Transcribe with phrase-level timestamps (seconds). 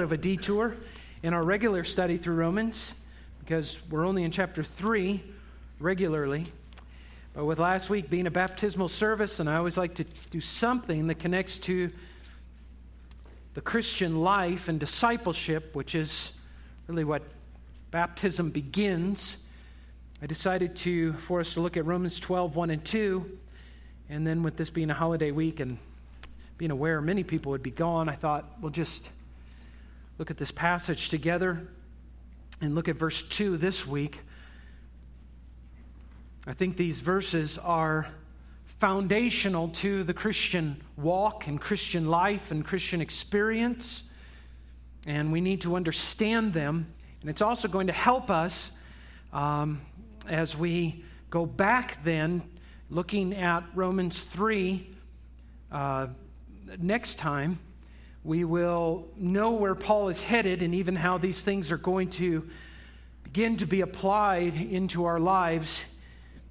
[0.00, 0.76] of a detour
[1.22, 2.92] in our regular study through Romans
[3.40, 5.22] because we're only in chapter 3
[5.78, 6.44] regularly.
[7.34, 11.06] But with last week being a baptismal service, and I always like to do something
[11.08, 11.90] that connects to
[13.54, 16.32] the Christian life and discipleship, which is
[16.88, 17.22] really what
[17.90, 19.36] baptism begins.
[20.22, 23.38] I decided to for us to look at Romans 12, 1 and 2.
[24.08, 25.78] And then with this being a holiday week and
[26.58, 29.10] being aware many people would be gone, I thought we'll just
[30.18, 31.68] look at this passage together
[32.60, 34.20] and look at verse 2 this week.
[36.46, 38.06] I think these verses are
[38.78, 44.04] foundational to the Christian walk and Christian life and Christian experience,
[45.06, 46.92] and we need to understand them.
[47.20, 48.70] And it's also going to help us
[49.32, 49.82] um,
[50.28, 52.42] as we go back then,
[52.88, 54.88] looking at Romans 3
[55.72, 56.06] uh,
[56.78, 57.58] next time
[58.26, 62.48] we will know where Paul is headed and even how these things are going to
[63.22, 65.84] begin to be applied into our lives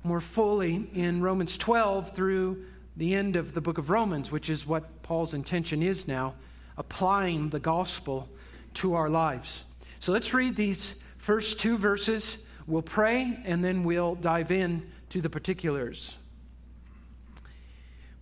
[0.02, 2.64] more fully in Romans 12 through
[2.96, 6.36] the end of the book of Romans, which is what Paul's intention is now,
[6.78, 8.30] applying the gospel
[8.76, 9.66] to our lives.
[10.00, 12.38] So let's read these first two verses.
[12.68, 16.16] We'll pray and then we'll dive in to the particulars.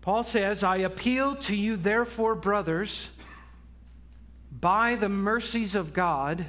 [0.01, 3.11] Paul says, I appeal to you, therefore, brothers
[4.64, 6.45] by the mercies of God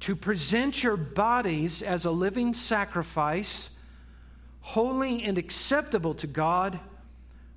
[0.00, 3.70] to present your bodies as a living sacrifice,
[4.62, 6.80] holy and acceptable to God,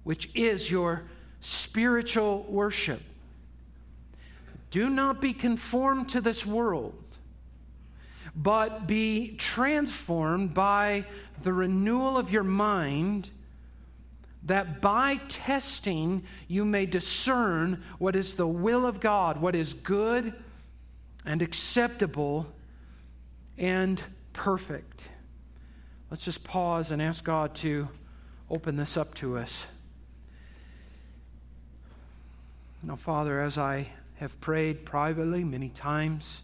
[0.04, 1.06] which is your
[1.40, 3.02] spiritual worship.
[4.70, 7.04] Do not be conformed to this world,
[8.36, 11.04] but be transformed by
[11.42, 13.32] the renewal of your mind
[14.44, 20.34] that by testing you may discern what is the will of God, what is good
[21.26, 22.48] and acceptable
[23.58, 24.02] and
[24.34, 25.08] perfect.
[26.10, 27.88] Let's just pause and ask God to
[28.50, 29.66] open this up to us.
[32.84, 36.42] Now, Father, as I have prayed privately many times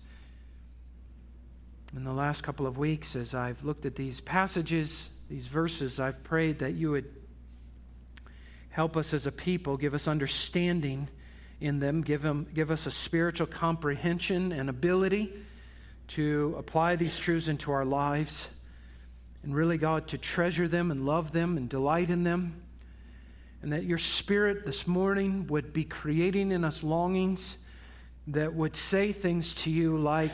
[1.96, 6.24] in the last couple of weeks, as I've looked at these passages, these verses, I've
[6.24, 7.12] prayed that you would
[8.78, 11.08] Help us as a people, give us understanding
[11.60, 15.34] in them, give, them, give us a spiritual comprehension and ability
[16.10, 18.48] to apply these truths into our lives.
[19.42, 22.62] And really, God, to treasure them and love them and delight in them.
[23.64, 27.58] And that your spirit this morning would be creating in us longings
[28.28, 30.30] that would say things to you like,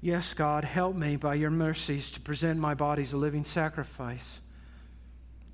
[0.00, 4.40] Yes, God, help me by your mercies to present my body as a living sacrifice.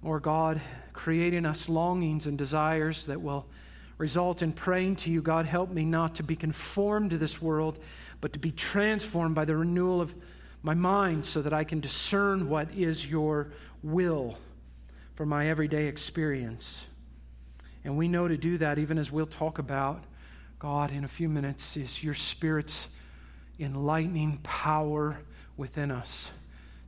[0.04, 0.60] Or, God,
[0.92, 3.46] creating us longings and desires that will
[3.96, 7.78] result in praying to you, God, help me not to be conformed to this world,
[8.20, 10.14] but to be transformed by the renewal of
[10.62, 13.48] my mind so that I can discern what is your
[13.82, 14.36] will
[15.14, 16.86] for my everyday experience.
[17.84, 20.04] And we know to do that, even as we'll talk about,
[20.58, 22.88] God, in a few minutes, is your Spirit's
[23.60, 25.18] enlightening power
[25.56, 26.30] within us.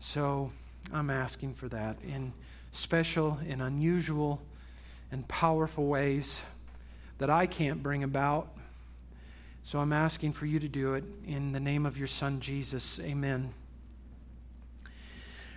[0.00, 0.50] So
[0.93, 1.99] I'm asking for that.
[2.03, 2.32] In
[2.76, 4.41] special and unusual
[5.10, 6.41] and powerful ways
[7.19, 8.48] that I can't bring about.
[9.64, 13.00] So I'm asking for you to do it in the name of your Son, Jesus.
[13.00, 13.53] Amen.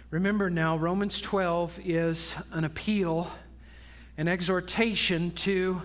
[0.09, 3.29] Remember now, Romans 12 is an appeal,
[4.17, 5.81] an exhortation to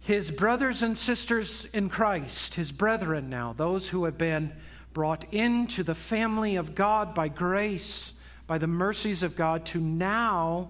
[0.00, 4.52] his brothers and sisters in Christ, his brethren now, those who have been
[4.94, 8.12] brought into the family of God by grace
[8.52, 10.68] by the mercies of God to now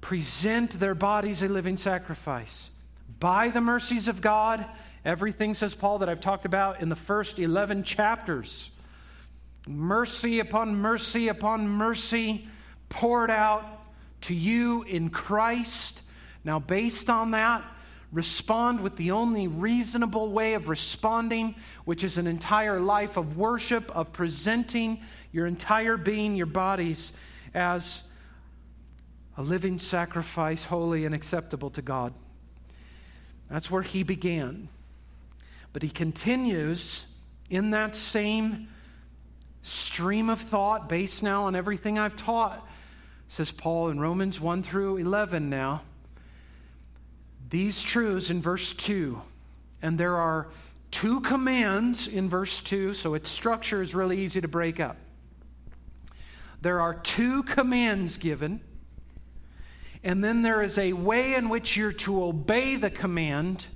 [0.00, 2.68] present their bodies a living sacrifice.
[3.20, 4.66] By the mercies of God,
[5.04, 8.70] everything, says Paul, that I've talked about in the first 11 chapters
[9.68, 12.48] mercy upon mercy upon mercy
[12.88, 13.64] poured out
[14.22, 16.02] to you in Christ.
[16.42, 17.62] Now, based on that,
[18.12, 21.54] respond with the only reasonable way of responding,
[21.84, 25.00] which is an entire life of worship, of presenting
[25.32, 27.12] your entire being, your bodies,
[27.54, 28.02] as
[29.36, 32.12] a living sacrifice, holy and acceptable to God.
[33.48, 34.68] That's where he began.
[35.72, 37.06] But he continues
[37.48, 38.68] in that same
[39.62, 42.66] stream of thought, based now on everything I've taught,
[43.28, 45.82] says Paul in Romans 1 through 11 now.
[47.50, 49.20] These truths in verse 2,
[49.82, 50.48] and there are
[50.90, 54.96] two commands in verse 2, so its structure is really easy to break up.
[56.62, 58.60] There are two commands given,
[60.04, 63.66] and then there is a way in which you're to obey the command,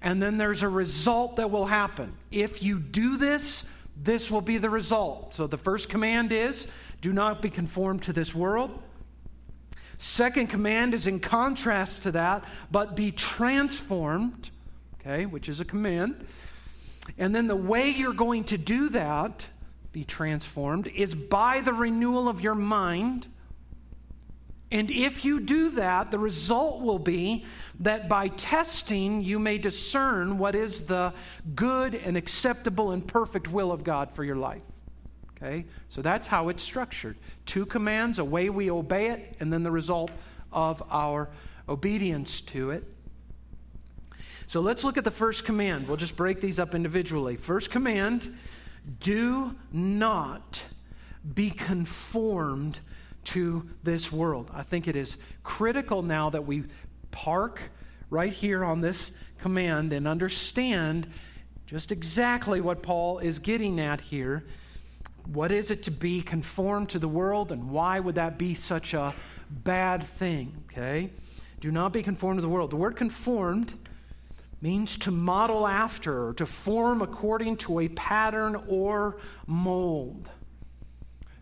[0.00, 2.14] and then there's a result that will happen.
[2.30, 3.64] If you do this,
[3.96, 5.34] this will be the result.
[5.34, 6.66] So the first command is
[7.00, 8.82] do not be conformed to this world.
[9.98, 14.50] Second command is in contrast to that, but be transformed,
[15.00, 16.24] okay, which is a command.
[17.18, 19.48] And then the way you're going to do that,
[19.92, 23.26] be transformed, is by the renewal of your mind.
[24.70, 27.44] And if you do that, the result will be
[27.80, 31.12] that by testing, you may discern what is the
[31.56, 34.62] good and acceptable and perfect will of God for your life.
[35.40, 35.64] Okay?
[35.88, 37.16] So that's how it's structured.
[37.46, 40.10] Two commands, a way we obey it, and then the result
[40.52, 41.28] of our
[41.68, 42.84] obedience to it.
[44.46, 45.86] So let's look at the first command.
[45.86, 47.36] We'll just break these up individually.
[47.36, 48.36] First command
[49.00, 50.62] do not
[51.34, 52.80] be conformed
[53.24, 54.50] to this world.
[54.54, 56.64] I think it is critical now that we
[57.10, 57.60] park
[58.08, 61.06] right here on this command and understand
[61.66, 64.44] just exactly what Paul is getting at here.
[65.32, 68.94] What is it to be conformed to the world, and why would that be such
[68.94, 69.14] a
[69.50, 70.64] bad thing?
[70.70, 71.10] Okay?
[71.60, 72.70] Do not be conformed to the world.
[72.70, 73.74] The word conformed
[74.62, 80.28] means to model after, or to form according to a pattern or mold.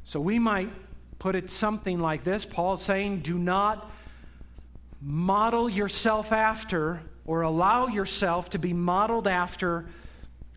[0.05, 0.71] So we might
[1.19, 3.91] put it something like this Paul is saying, Do not
[5.01, 9.87] model yourself after or allow yourself to be modeled after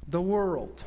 [0.08, 0.84] the world.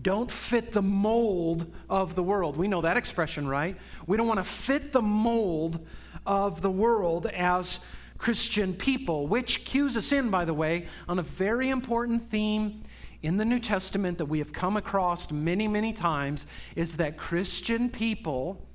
[0.00, 2.56] Don't fit the mold of the world.
[2.56, 3.76] We know that expression, right?
[4.06, 5.86] We don't want to fit the mold
[6.26, 7.80] of the world as
[8.16, 12.84] Christian people, which cues us in, by the way, on a very important theme
[13.22, 16.46] in the New Testament that we have come across many, many times
[16.76, 18.66] is that Christian people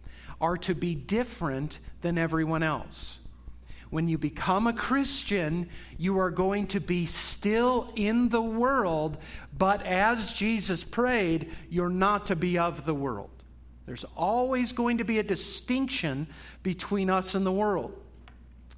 [0.42, 3.20] are to be different than everyone else.
[3.96, 9.18] When you become a Christian, you are going to be still in the world,
[9.58, 13.30] but as Jesus prayed, you're not to be of the world.
[13.86, 16.28] There's always going to be a distinction
[16.62, 17.98] between us and the world.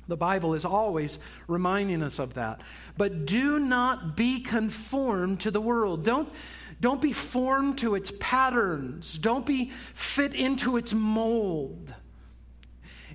[0.07, 1.17] The Bible is always
[1.47, 2.61] reminding us of that.
[2.95, 6.05] But do not be conformed to the world.
[6.05, 6.31] Don't,
[6.79, 9.17] don't be formed to its patterns.
[9.17, 11.91] Don't be fit into its mold.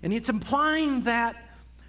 [0.03, 1.37] And it's implying that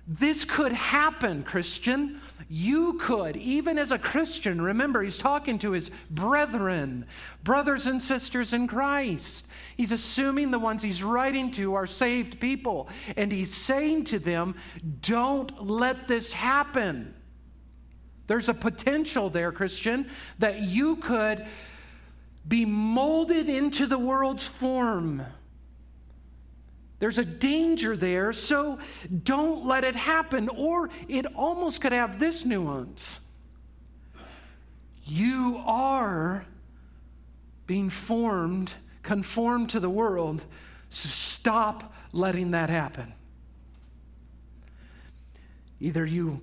[0.07, 2.19] this could happen, Christian.
[2.49, 7.05] You could, even as a Christian, remember, he's talking to his brethren,
[7.43, 9.47] brothers and sisters in Christ.
[9.77, 12.89] He's assuming the ones he's writing to are saved people.
[13.15, 14.55] And he's saying to them,
[15.01, 17.13] don't let this happen.
[18.27, 20.09] There's a potential there, Christian,
[20.39, 21.45] that you could
[22.45, 25.25] be molded into the world's form
[27.03, 28.79] there's a danger there, so
[29.25, 30.47] don't let it happen.
[30.47, 33.19] Or it almost could have this nuance
[35.03, 36.45] you are
[37.67, 38.71] being formed,
[39.01, 40.45] conformed to the world,
[40.89, 43.11] so stop letting that happen.
[45.81, 46.39] Either you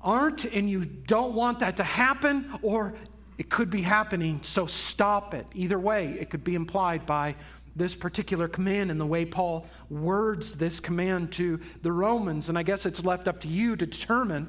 [0.00, 2.94] aren't and you don't want that to happen, or
[3.36, 5.46] it could be happening, so stop it.
[5.54, 7.34] Either way, it could be implied by
[7.76, 12.48] this particular command and the way Paul words this command to the Romans.
[12.48, 14.48] And I guess it's left up to you to determine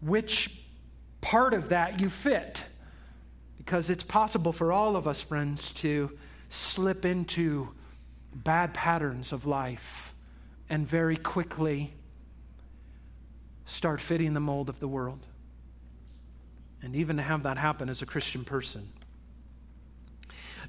[0.00, 0.56] which
[1.20, 2.62] part of that you fit.
[3.58, 6.16] Because it's possible for all of us, friends, to
[6.48, 7.68] slip into
[8.32, 10.14] bad patterns of life
[10.68, 11.92] and very quickly
[13.66, 15.26] start fitting the mold of the world.
[16.82, 18.88] And even to have that happen as a Christian person.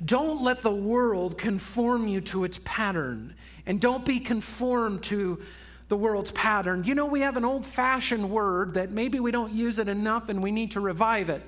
[0.04, 3.36] Don't let the world conform you to its pattern.
[3.66, 5.42] And don't be conformed to
[5.90, 6.84] the world's pattern.
[6.86, 10.30] You know, we have an old fashioned word that maybe we don't use it enough
[10.30, 11.44] and we need to revive it,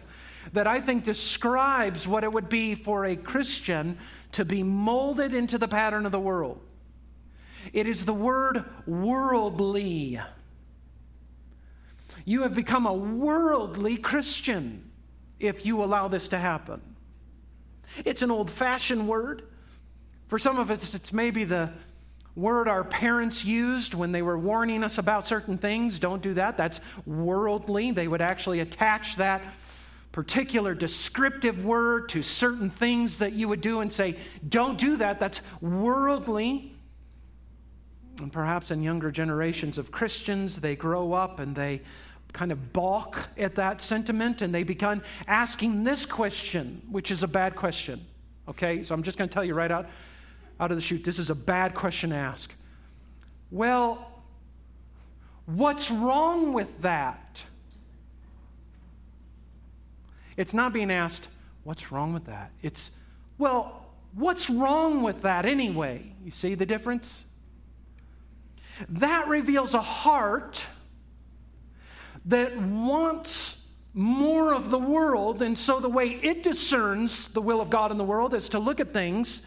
[0.51, 3.97] that I think describes what it would be for a Christian
[4.33, 6.59] to be molded into the pattern of the world.
[7.71, 10.19] It is the word worldly.
[12.25, 14.91] You have become a worldly Christian
[15.39, 16.81] if you allow this to happen.
[18.05, 19.43] It's an old fashioned word.
[20.27, 21.71] For some of us, it's maybe the
[22.35, 25.99] word our parents used when they were warning us about certain things.
[25.99, 26.57] Don't do that.
[26.57, 27.91] That's worldly.
[27.91, 29.41] They would actually attach that
[30.11, 34.15] particular descriptive word to certain things that you would do and say,
[34.47, 35.19] don't do that.
[35.19, 36.71] That's worldly.
[38.19, 41.81] And perhaps in younger generations of Christians, they grow up and they
[42.33, 47.27] kind of balk at that sentiment and they begin asking this question, which is a
[47.27, 48.03] bad question.
[48.49, 49.87] Okay, so I'm just going to tell you right out,
[50.59, 52.51] out of the chute this is a bad question to ask.
[53.51, 54.11] Well,
[55.45, 57.43] what's wrong with that?
[60.35, 61.27] It's not being asked,
[61.63, 62.51] what's wrong with that?
[62.63, 62.89] It's,
[63.37, 63.85] well,
[64.15, 66.11] what's wrong with that anyway?
[66.25, 67.25] You see the difference?
[68.89, 70.65] That reveals a heart
[72.25, 73.61] that wants
[73.93, 75.41] more of the world.
[75.41, 78.59] And so the way it discerns the will of God in the world is to
[78.59, 79.41] look at things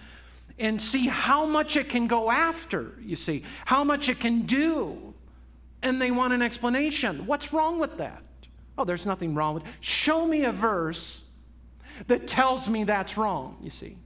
[0.58, 5.14] and see how much it can go after, you see, how much it can do.
[5.82, 7.26] And they want an explanation.
[7.26, 8.22] What's wrong with that?
[8.78, 9.70] Oh, there's nothing wrong with it.
[9.80, 11.22] Show me a verse
[12.06, 13.96] that tells me that's wrong, you see.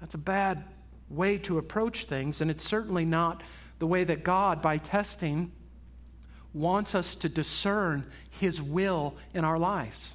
[0.00, 0.64] That's a bad
[1.08, 3.42] way to approach things, and it's certainly not
[3.78, 5.52] the way that God, by testing,
[6.52, 8.04] wants us to discern
[8.38, 10.14] His will in our lives.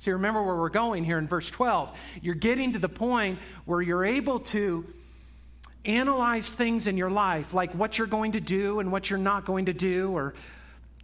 [0.00, 1.90] So, remember where we're going here in verse 12.
[2.22, 4.86] You're getting to the point where you're able to
[5.84, 9.44] analyze things in your life, like what you're going to do and what you're not
[9.44, 10.34] going to do, or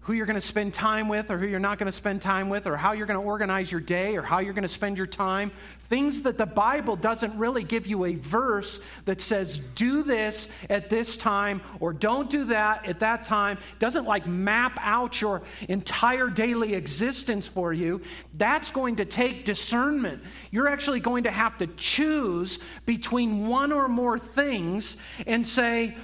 [0.07, 2.49] who you're going to spend time with or who you're not going to spend time
[2.49, 4.97] with, or how you're going to organize your day or how you're going to spend
[4.97, 5.51] your time.
[5.89, 10.91] Things that the Bible doesn't really give you a verse that says, do this at
[10.91, 13.59] this time or don't do that at that time.
[13.81, 18.01] Doesn't like map out your entire daily existence for you.
[18.35, 20.23] That's going to take discernment.
[20.53, 24.97] You're actually going to have to choose between one or more things
[25.27, 25.97] and say,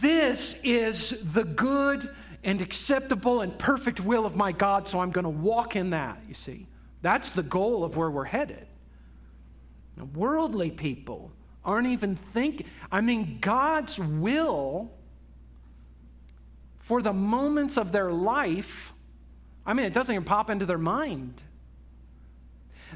[0.00, 2.10] this is the good
[2.42, 6.20] and acceptable and perfect will of my God, so I'm going to walk in that,
[6.28, 6.66] you see.
[7.02, 8.66] That's the goal of where we're headed.
[9.96, 11.32] Now, worldly people
[11.64, 14.90] aren't even thinking, I mean, God's will
[16.78, 18.92] for the moments of their life,
[19.64, 21.40] I mean, it doesn't even pop into their mind.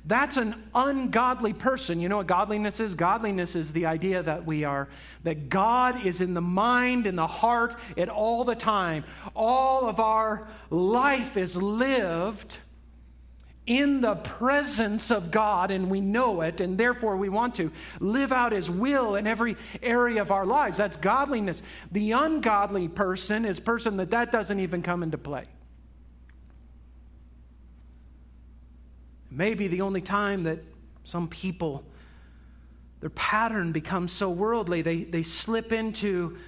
[0.05, 2.01] That's an ungodly person.
[2.01, 2.95] You know what godliness is?
[2.95, 4.89] Godliness is the idea that we are,
[5.23, 9.05] that God is in the mind, in the heart, at all the time.
[9.35, 12.59] All of our life is lived
[13.67, 18.31] in the presence of God, and we know it, and therefore we want to live
[18.31, 20.77] out His will in every area of our lives.
[20.77, 21.63] That's godliness.
[21.91, 25.45] The ungodly person is person that that doesn't even come into play.
[29.35, 30.61] Maybe the only time that
[31.03, 31.85] some people,
[33.00, 36.38] their pattern becomes so worldly, they, they slip into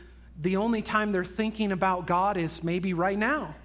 [0.40, 3.56] the only time they're thinking about God is maybe right now.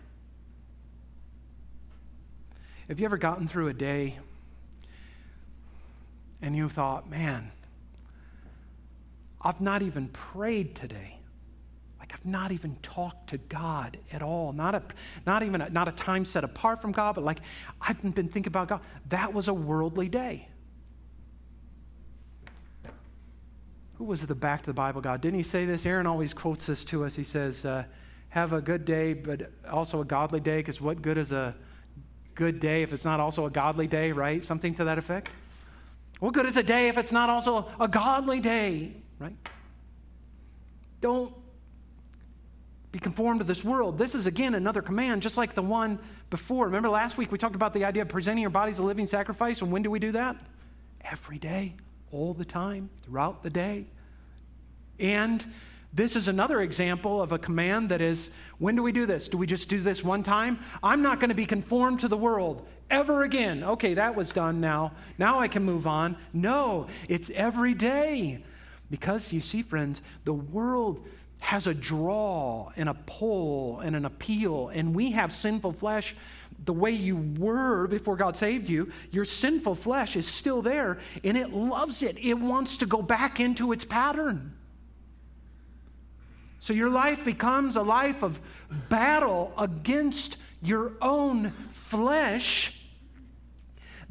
[2.88, 4.18] Have you ever gotten through a day
[6.42, 7.52] and you thought, man,
[9.40, 11.11] I've not even prayed today?
[12.24, 14.54] Not even talked to God at all.
[14.54, 14.84] Not, a,
[15.26, 17.40] not even a, not a time set apart from God, but like
[17.82, 18.82] I haven't been thinking about God.
[19.10, 20.48] That was a worldly day.
[23.98, 25.22] Who was at the back of the Bible God?
[25.22, 25.86] Didn't he say this?
[25.86, 27.16] Aaron always quotes this to us.
[27.16, 27.84] He says, uh,
[28.30, 31.56] Have a good day, but also a godly day, because what good is a
[32.36, 34.44] good day if it's not also a godly day, right?
[34.44, 35.30] Something to that effect.
[36.20, 39.36] What good is a day if it's not also a godly day, right?
[41.02, 41.34] Don't
[42.92, 43.98] be conformed to this world.
[43.98, 46.66] This is again another command, just like the one before.
[46.66, 49.62] Remember last week we talked about the idea of presenting your bodies a living sacrifice,
[49.62, 50.36] and when do we do that?
[51.02, 51.76] Every day,
[52.12, 53.86] all the time, throughout the day.
[55.00, 55.44] And
[55.94, 58.30] this is another example of a command that is
[58.60, 59.28] when do we do this?
[59.28, 60.60] Do we just do this one time?
[60.84, 63.64] I'm not going to be conformed to the world ever again.
[63.64, 64.94] Okay, that was done now.
[65.18, 66.18] Now I can move on.
[66.34, 68.44] No, it's every day.
[68.90, 71.06] Because you see, friends, the world
[71.42, 76.16] has a draw and a pull and an appeal, and we have sinful flesh
[76.64, 81.38] the way you were before God saved you, your sinful flesh is still there and
[81.38, 82.18] it loves it.
[82.20, 84.54] It wants to go back into its pattern.
[86.60, 88.40] So your life becomes a life of
[88.90, 92.78] battle against your own flesh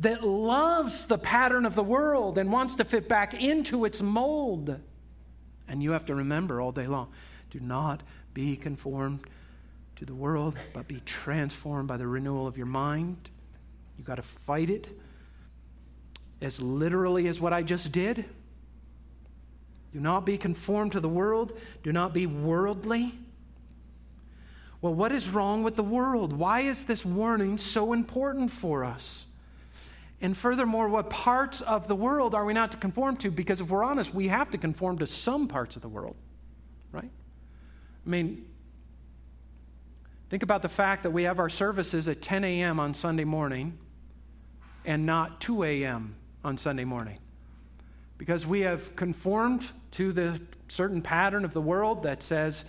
[0.01, 4.81] that loves the pattern of the world and wants to fit back into its mold.
[5.71, 7.09] And you have to remember all day long
[7.51, 8.03] do not
[8.35, 9.21] be conformed
[9.97, 13.31] to the world, but be transformed by the renewal of your mind.
[13.97, 14.89] You've got to fight it
[16.41, 18.25] as literally as what I just did.
[19.93, 21.59] Do not be conformed to the world.
[21.83, 23.13] Do not be worldly.
[24.81, 26.33] Well, what is wrong with the world?
[26.33, 29.25] Why is this warning so important for us?
[30.23, 33.31] And furthermore, what parts of the world are we not to conform to?
[33.31, 36.17] Because if we're honest, we have to conform to some parts of the world,
[36.93, 37.11] right?
[38.07, 38.45] I mean,
[40.29, 42.79] think about the fact that we have our services at 10 a.m.
[42.79, 43.79] on Sunday morning
[44.85, 46.15] and not 2 a.m.
[46.45, 47.19] on Sunday morning.
[48.19, 52.65] Because we have conformed to the certain pattern of the world that says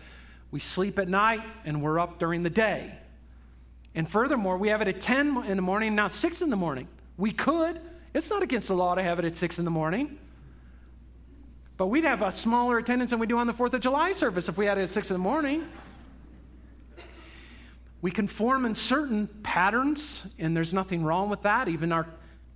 [0.52, 2.94] we sleep at night and we're up during the day.
[3.94, 6.88] And furthermore, we have it at 10 in the morning, now 6 in the morning.
[7.22, 7.80] We could.
[8.16, 10.18] It's not against the law to have it at 6 in the morning.
[11.78, 14.50] But we'd have a smaller attendance than we do on the 4th of July service
[14.50, 15.68] if we had it at 6 in the morning.
[18.02, 21.68] We conform in certain patterns, and there's nothing wrong with that.
[21.68, 22.08] Even our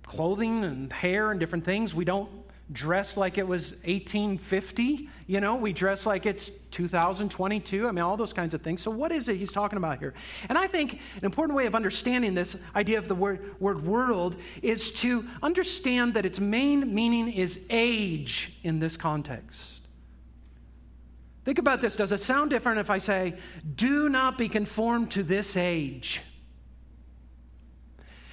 [0.02, 2.28] clothing and hair and different things, we don't
[2.72, 5.08] dress like it was 1850.
[5.26, 7.86] You know, we dress like it's 2022.
[7.86, 8.82] I mean, all those kinds of things.
[8.82, 10.14] So, what is it he's talking about here?
[10.48, 14.36] And I think an important way of understanding this idea of the word, word world
[14.62, 19.80] is to understand that its main meaning is age in this context.
[21.44, 21.94] Think about this.
[21.94, 23.34] Does it sound different if I say,
[23.76, 26.20] do not be conformed to this age?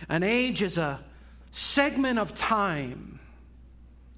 [0.09, 0.99] An age is a
[1.51, 3.12] segment of time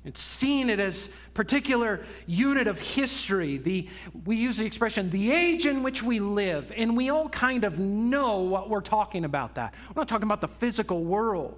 [0.05, 3.57] it's seen it as particular unit of history.
[3.57, 3.89] The,
[4.23, 7.79] we use the expression, the age in which we live, and we all kind of
[7.79, 9.73] know what we're talking about that.
[9.89, 11.57] We're not talking about the physical world.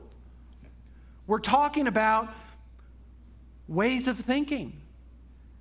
[1.27, 2.33] We're talking about
[3.67, 4.81] ways of thinking,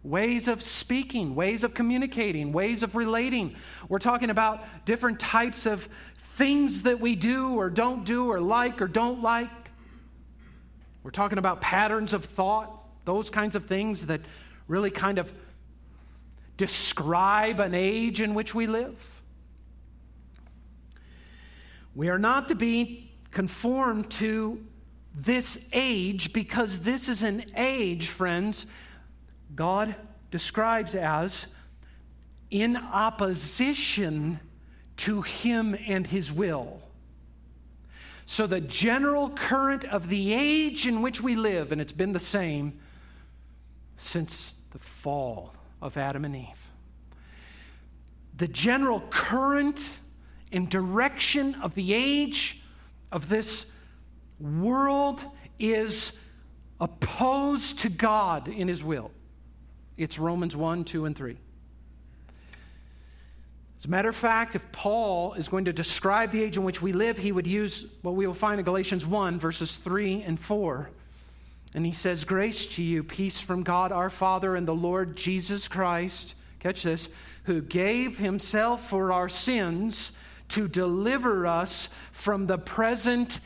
[0.04, 3.56] ways of speaking, ways of communicating, ways of relating.
[3.88, 5.88] We're talking about different types of
[6.36, 9.50] things that we do or don't do or like or don't like.
[11.06, 14.22] We're talking about patterns of thought, those kinds of things that
[14.66, 15.32] really kind of
[16.56, 19.22] describe an age in which we live.
[21.94, 24.60] We are not to be conformed to
[25.14, 28.66] this age because this is an age, friends,
[29.54, 29.94] God
[30.32, 31.46] describes as
[32.50, 34.40] in opposition
[34.96, 36.82] to Him and His will.
[38.28, 42.20] So, the general current of the age in which we live, and it's been the
[42.20, 42.80] same
[43.98, 46.70] since the fall of Adam and Eve,
[48.36, 49.80] the general current
[50.50, 52.62] and direction of the age
[53.12, 53.66] of this
[54.40, 55.24] world
[55.58, 56.18] is
[56.80, 59.12] opposed to God in His will.
[59.96, 61.38] It's Romans 1, 2, and 3.
[63.86, 66.82] As a matter of fact, if Paul is going to describe the age in which
[66.82, 70.40] we live, he would use what we will find in Galatians 1, verses 3 and
[70.40, 70.90] 4.
[71.72, 75.68] And he says, Grace to you, peace from God our Father and the Lord Jesus
[75.68, 76.34] Christ.
[76.58, 77.08] Catch this,
[77.44, 80.10] who gave himself for our sins
[80.48, 83.38] to deliver us from the present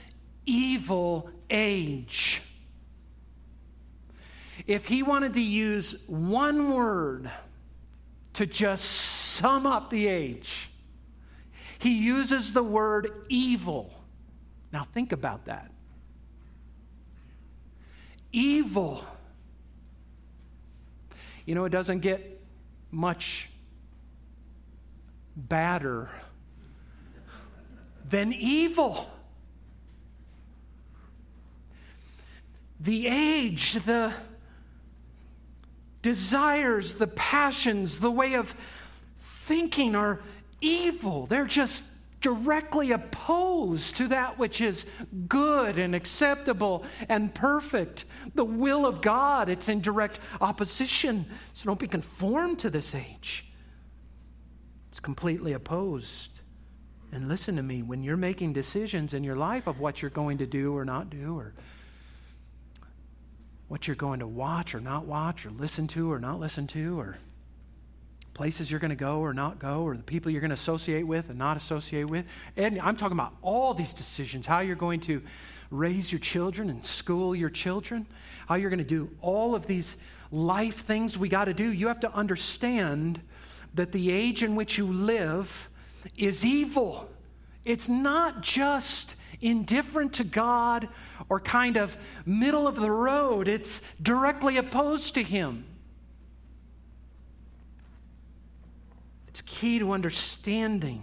[0.47, 2.41] evil age.
[4.67, 7.31] If he wanted to use one word
[8.33, 10.71] to just sum up the age,
[11.79, 13.91] he uses the word evil.
[14.71, 15.71] Now, think about that.
[18.33, 19.03] Evil.
[21.47, 22.43] You know, it doesn't get
[22.91, 23.49] much
[25.35, 26.11] badder
[28.09, 29.11] than evil.
[32.79, 34.13] The age, the
[36.03, 38.55] desires, the passions, the way of
[39.51, 40.21] thinking are
[40.61, 41.27] evil.
[41.27, 41.83] They're just
[42.21, 44.87] directly opposed to that which is
[45.27, 48.05] good and acceptable and perfect.
[48.37, 51.27] The will of God, it's in direct opposition.
[51.53, 53.51] So don't be conformed to this age.
[54.89, 56.31] It's completely opposed.
[57.11, 60.39] And listen to me, when you're making decisions in your life of what you're going
[60.39, 61.55] to do or not do, or
[63.67, 67.01] what you're going to watch or not watch, or listen to or not listen to,
[67.01, 67.17] or
[68.41, 71.03] places you're going to go or not go, or the people you're going to associate
[71.03, 72.25] with and not associate with.
[72.57, 75.21] And I'm talking about all these decisions how you're going to
[75.71, 78.07] raise your children and school your children,
[78.49, 79.95] how you're going to do all of these
[80.33, 81.71] life things we got to do.
[81.71, 83.21] You have to understand
[83.75, 85.69] that the age in which you live
[86.17, 87.11] is evil.
[87.67, 90.89] It's not just indifferent to God
[91.29, 95.67] or kind of middle of the road, it's directly opposed to Him.
[99.31, 101.03] It's key to understanding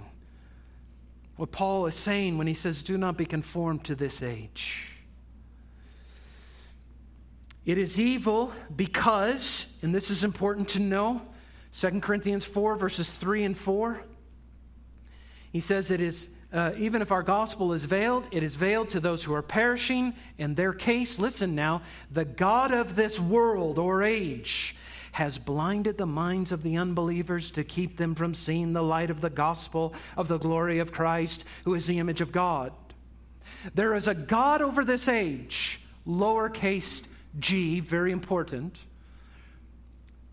[1.35, 4.87] what Paul is saying when he says, Do not be conformed to this age.
[7.65, 11.21] It is evil because, and this is important to know,
[11.77, 14.01] 2 Corinthians 4, verses 3 and 4.
[15.51, 19.01] He says, It is, uh, even if our gospel is veiled, it is veiled to
[19.01, 20.13] those who are perishing.
[20.37, 24.76] In their case, listen now, the God of this world or age
[25.17, 29.19] has blinded the minds of the unbelievers to keep them from seeing the light of
[29.19, 32.71] the gospel of the glory of Christ, who is the image of God.
[33.73, 37.01] There is a God over this age, lowercase
[37.39, 38.77] g, very important,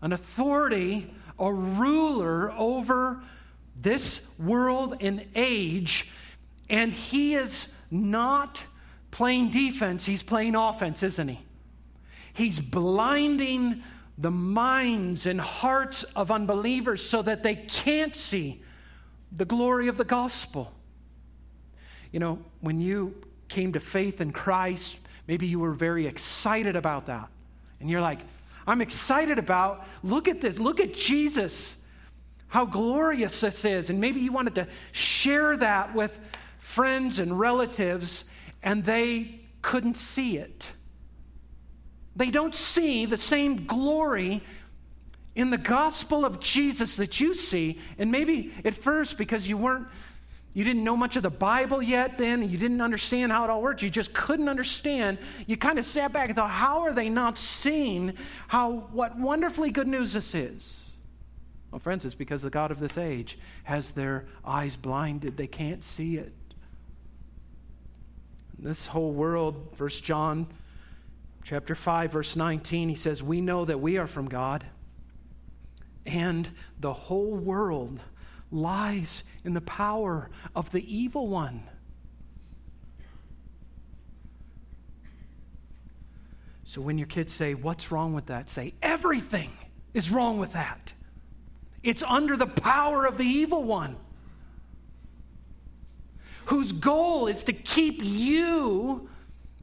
[0.03, 3.23] an authority, a ruler over
[3.75, 6.11] this world and age,
[6.69, 8.61] And he is not
[9.09, 11.39] playing defense, he's playing offense, isn't he?
[12.33, 13.81] He's blinding
[14.17, 18.61] the minds and hearts of unbelievers so that they can't see
[19.35, 20.71] the glory of the gospel.
[22.11, 23.15] You know, when you
[23.49, 24.97] came to faith in Christ,
[25.27, 27.27] maybe you were very excited about that.
[27.79, 28.19] And you're like,
[28.65, 31.83] I'm excited about, look at this, look at Jesus,
[32.47, 33.89] how glorious this is.
[33.89, 36.17] And maybe you wanted to share that with
[36.57, 38.23] friends and relatives,
[38.63, 40.67] and they couldn't see it.
[42.15, 44.41] They don't see the same glory
[45.35, 47.79] in the gospel of Jesus that you see.
[47.97, 49.87] And maybe at first, because you weren't,
[50.53, 53.61] you didn't know much of the Bible yet then, you didn't understand how it all
[53.61, 55.17] worked, you just couldn't understand.
[55.45, 58.13] You kind of sat back and thought, how are they not seeing
[58.47, 60.79] how, what wonderfully good news this is?
[61.71, 65.35] Well, friends, it's because the God of this age has their eyes blinded.
[65.35, 66.31] They can't see it.
[68.57, 70.47] This whole world, First John
[71.45, 74.65] chapter 5 verse 19 he says we know that we are from god
[76.05, 78.01] and the whole world
[78.51, 81.63] lies in the power of the evil one.
[86.63, 88.49] So when your kids say what's wrong with that?
[88.49, 89.51] say everything
[89.93, 90.93] is wrong with that.
[91.83, 93.95] It's under the power of the evil one
[96.45, 99.09] whose goal is to keep you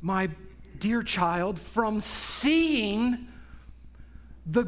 [0.00, 0.28] my
[0.82, 3.28] dear child, from seeing
[4.44, 4.66] the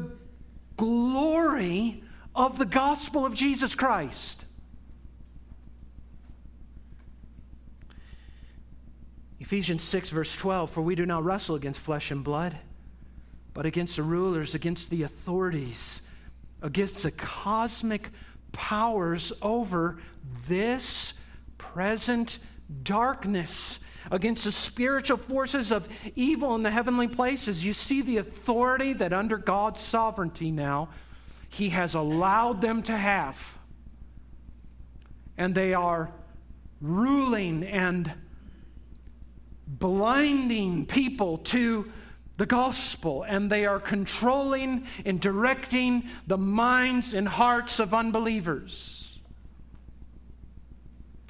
[0.77, 2.01] glory
[2.33, 4.45] of the gospel of Jesus Christ.
[9.41, 12.57] Ephesians 6, verse 12 For we do not wrestle against flesh and blood,
[13.53, 16.01] but against the rulers, against the authorities,
[16.61, 18.09] against the cosmic
[18.53, 19.97] powers over
[20.47, 21.13] this
[21.57, 22.39] present
[22.83, 23.79] darkness
[24.11, 27.65] against the spiritual forces of evil in the heavenly places.
[27.65, 30.89] You see the authority that under God's sovereignty now,
[31.49, 33.57] He has allowed them to have.
[35.37, 36.11] And they are
[36.81, 38.11] ruling and
[39.67, 41.91] blinding people to
[42.37, 49.04] the gospel, and they are controlling and directing the minds and hearts of unbelievers.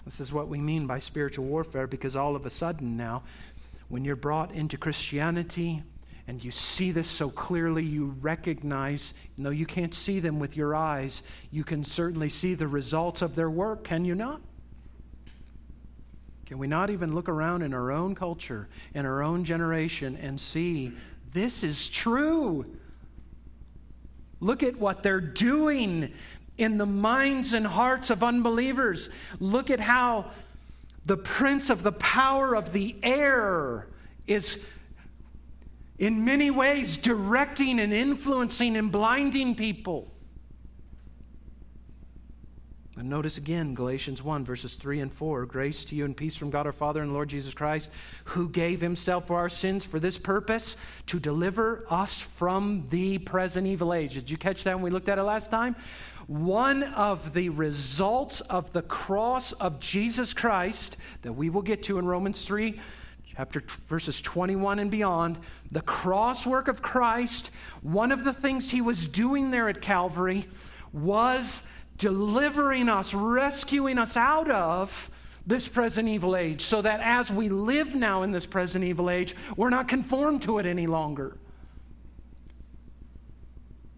[0.05, 3.23] This is what we mean by spiritual warfare because all of a sudden now,
[3.89, 5.83] when you're brought into Christianity
[6.27, 10.75] and you see this so clearly, you recognize, though you can't see them with your
[10.75, 14.41] eyes, you can certainly see the results of their work, can you not?
[16.45, 20.39] Can we not even look around in our own culture, in our own generation, and
[20.39, 20.91] see
[21.33, 22.65] this is true?
[24.39, 26.13] Look at what they're doing
[26.57, 29.09] in the minds and hearts of unbelievers.
[29.39, 30.31] Look at how
[31.05, 33.87] the prince of the power of the air
[34.25, 34.59] is
[35.97, 40.11] in many ways directing and influencing and blinding people.
[42.97, 46.49] And notice again Galatians 1, verses 3 and 4 Grace to you and peace from
[46.49, 47.89] God our Father and Lord Jesus Christ,
[48.23, 53.67] who gave himself for our sins for this purpose, to deliver us from the present
[53.67, 54.13] evil age.
[54.13, 55.75] Did you catch that when we looked at it last time?
[56.27, 61.99] One of the results of the cross of Jesus Christ that we will get to
[61.99, 62.79] in Romans 3,
[63.35, 65.37] chapter verses 21 and beyond,
[65.71, 67.51] the cross work of Christ,
[67.83, 70.47] one of the things he was doing there at Calvary
[70.91, 71.61] was
[71.97, 75.11] delivering us, rescuing us out of
[75.45, 79.35] this present evil age, so that as we live now in this present evil age,
[79.55, 81.37] we're not conformed to it any longer.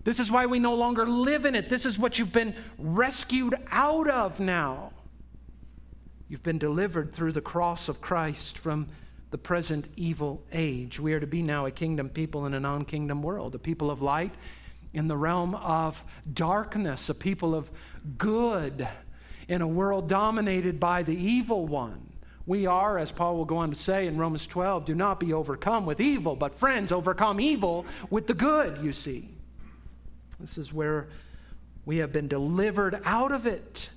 [0.08, 1.68] This is why we no longer live in it.
[1.68, 4.94] This is what you've been rescued out of now.
[6.30, 8.88] You've been delivered through the cross of Christ from
[9.32, 10.98] the present evil age.
[10.98, 13.92] We are to be now a kingdom people in a non kingdom world, a people
[13.92, 14.34] of light
[14.94, 16.02] in the realm of
[16.34, 17.70] darkness, a people of
[18.18, 18.88] good
[19.50, 22.14] in a world dominated by the evil one.
[22.46, 25.34] We are, as Paul will go on to say in Romans 12, do not be
[25.34, 29.34] overcome with evil, but friends, overcome evil with the good, you see.
[30.40, 31.08] This is where
[31.86, 33.90] we have been delivered out of it.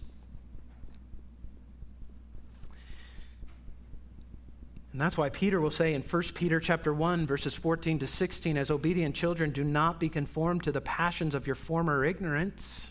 [4.92, 8.57] And that's why Peter will say in 1 Peter chapter 1 verses 14 to 16
[8.57, 12.90] as obedient children do not be conformed to the passions of your former ignorance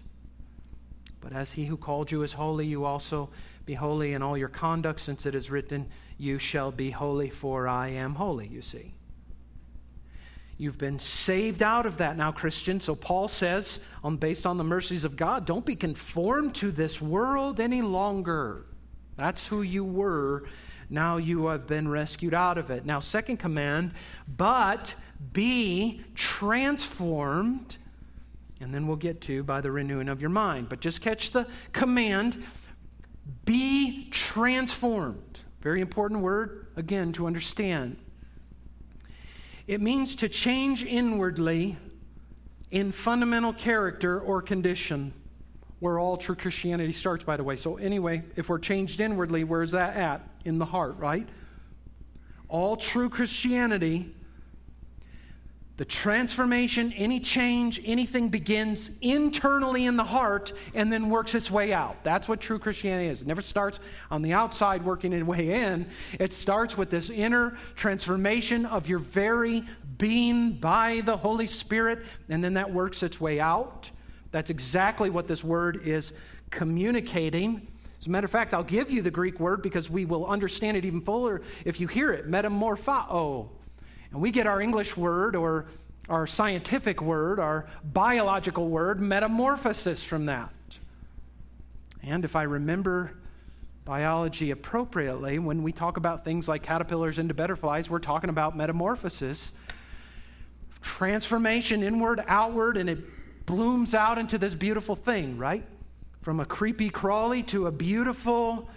[1.22, 3.30] but as he who called you is holy you also
[3.66, 5.86] be holy in all your conduct since it is written
[6.18, 8.94] you shall be holy for I am holy you see
[10.60, 12.82] You've been saved out of that now, Christian.
[12.82, 17.02] So Paul says, on, based on the mercies of God, don't be conformed to this
[17.02, 18.66] world any longer.
[19.16, 20.44] That's who you were.
[20.90, 22.86] Now you have been rescued out of it.
[22.86, 23.94] Now, second command,
[24.28, 24.94] but
[25.32, 27.78] be transformed.
[28.60, 30.68] And then we'll get to by the renewing of your mind.
[30.68, 32.44] But just catch the command
[33.46, 35.40] be transformed.
[35.62, 37.98] Very important word, again, to understand.
[39.70, 41.78] It means to change inwardly
[42.72, 45.14] in fundamental character or condition,
[45.80, 47.56] where all true Christianity starts, by the way.
[47.56, 50.28] So, anyway, if we're changed inwardly, where's that at?
[50.44, 51.30] In the heart, right?
[52.48, 54.16] All true Christianity
[55.80, 61.72] the transformation, any change, anything begins internally in the heart and then works its way
[61.72, 62.04] out.
[62.04, 63.22] That's what true Christianity is.
[63.22, 63.80] It never starts
[64.12, 65.88] on the outside working its way in.
[66.20, 69.64] It starts with this inner transformation of your very
[69.98, 73.90] being by the Holy Spirit, and then that works its way out.
[74.32, 76.12] That's exactly what this word is
[76.50, 77.66] communicating.
[78.02, 80.76] As a matter of fact, I'll give you the Greek word because we will understand
[80.76, 83.48] it even fuller if you hear it metamorpho.
[84.12, 85.68] And we get our English word or
[86.10, 90.50] our scientific word, our biological word, metamorphosis from that.
[92.02, 93.14] And if I remember
[93.86, 99.52] biology appropriately, when we talk about things like caterpillars into butterflies, we're talking about metamorphosis,
[100.82, 103.00] transformation inward, outward, and it
[103.46, 105.66] blooms out into this beautiful thing, right?
[106.22, 108.70] From a creepy crawly to a beautiful,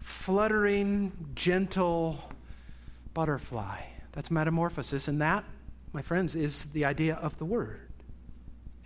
[0.00, 2.18] fluttering, gentle
[3.14, 3.80] butterfly.
[4.14, 5.08] That's metamorphosis.
[5.08, 5.44] And that,
[5.92, 7.80] my friends, is the idea of the Word.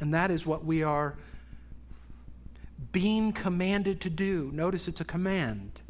[0.00, 1.16] And that is what we are
[2.92, 4.50] being commanded to do.
[4.52, 5.80] Notice it's a command.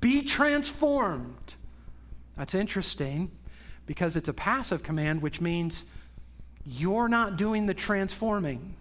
[0.00, 1.54] Be transformed.
[2.36, 3.30] That's interesting
[3.86, 5.84] because it's a passive command, which means
[6.64, 8.74] you're not doing the transforming.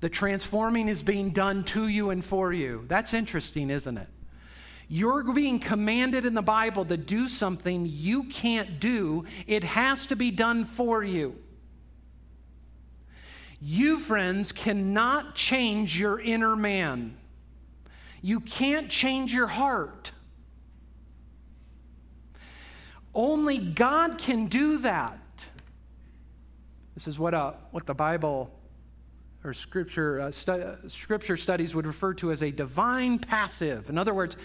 [0.00, 2.84] The transforming is being done to you and for you.
[2.86, 4.08] That's interesting, isn't it?
[4.88, 10.16] You're being commanded in the Bible to do something you can't do, it has to
[10.16, 11.36] be done for you.
[13.60, 17.16] You, friends, cannot change your inner man.
[18.22, 20.12] You can't change your heart.
[23.14, 25.18] Only God can do that.
[26.94, 28.52] This is what, uh, what the Bible
[29.42, 33.88] or scripture, uh, stu- scripture studies would refer to as a divine passive.
[33.88, 34.36] In other words,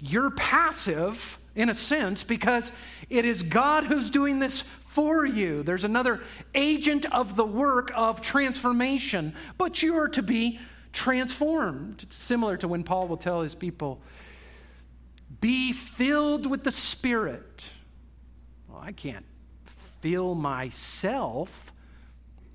[0.00, 2.70] you're passive in a sense because
[3.10, 5.62] it is God who's doing this for you.
[5.62, 6.20] There's another
[6.54, 10.60] agent of the work of transformation, but you are to be
[10.92, 12.04] transformed.
[12.04, 14.00] It's similar to when Paul will tell his people,
[15.40, 17.64] be filled with the Spirit.
[18.68, 19.26] Well, I can't
[20.00, 21.72] fill myself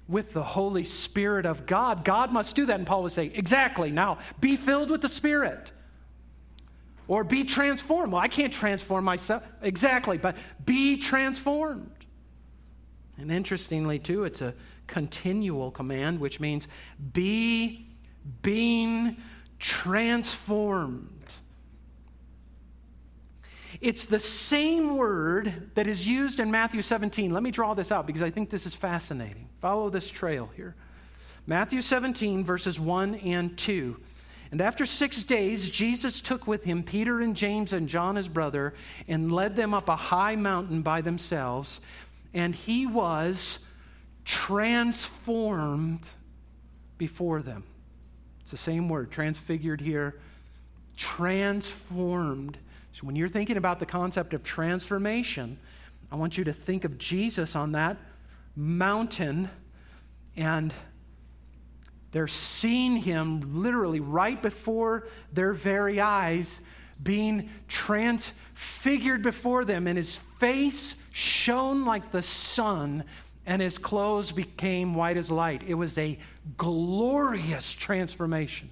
[0.08, 2.06] with the Holy Spirit of God.
[2.06, 2.78] God must do that.
[2.78, 3.92] And Paul would say, exactly.
[3.92, 5.72] Now, be filled with the Spirit.
[7.08, 8.14] Or be transformed.
[8.14, 9.44] Well, I can't transform myself.
[9.62, 11.92] Exactly, but be transformed.
[13.18, 14.54] And interestingly, too, it's a
[14.88, 16.68] continual command, which means
[17.14, 17.88] be
[18.42, 19.18] being
[19.60, 21.10] transformed.
[23.82, 27.34] It's the same word that is used in Matthew 17.
[27.34, 29.50] Let me draw this out because I think this is fascinating.
[29.60, 30.76] Follow this trail here.
[31.48, 34.00] Matthew 17, verses 1 and 2.
[34.54, 38.76] And after six days, Jesus took with him Peter and James and John, his brother,
[39.08, 41.82] and led them up a high mountain by themselves.
[42.36, 43.58] And he was
[44.26, 46.02] transformed
[47.00, 47.64] before them.
[48.44, 50.20] It's the same word, transfigured here.
[50.98, 52.60] Transformed.
[52.92, 55.58] So when you're thinking about the concept of transformation,
[56.12, 57.98] I want you to think of Jesus on that
[58.56, 59.50] mountain
[60.38, 60.72] and
[62.14, 66.60] they're seeing him literally right before their very eyes,
[67.02, 73.04] being transfigured before them, and his face shone like the sun,
[73.48, 75.64] and his clothes became white as light.
[75.68, 76.20] It was a
[76.56, 78.70] glorious transformation.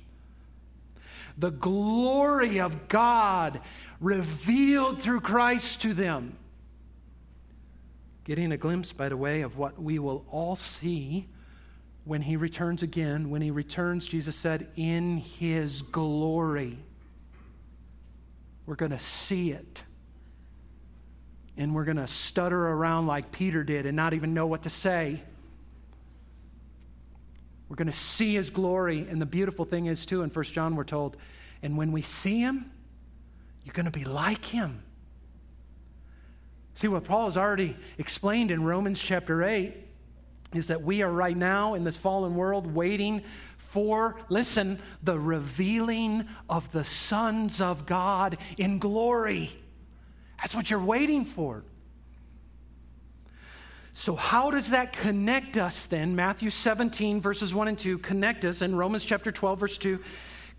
[1.39, 3.59] The glory of God
[3.99, 6.37] revealed through Christ to them.
[8.23, 11.27] Getting a glimpse, by the way, of what we will all see
[12.03, 16.77] when he returns again, when he returns, Jesus said, in his glory.
[18.65, 19.83] We're going to see it.
[21.57, 24.69] And we're going to stutter around like Peter did and not even know what to
[24.69, 25.21] say.
[27.69, 29.07] We're going to see his glory.
[29.09, 31.17] And the beautiful thing is, too, in 1 John, we're told,
[31.61, 32.71] and when we see him,
[33.63, 34.81] you're going to be like him.
[36.75, 39.75] See what Paul has already explained in Romans chapter 8
[40.53, 43.23] is that we are right now in this fallen world waiting
[43.57, 49.51] for, listen, the revealing of the sons of God in glory.
[50.39, 51.63] That's what you're waiting for.
[53.93, 56.15] So, how does that connect us then?
[56.15, 59.99] Matthew 17, verses 1 and 2, connect us, and Romans chapter 12, verse 2,